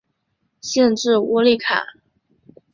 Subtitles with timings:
[0.61, 1.83] 县治窝利卡。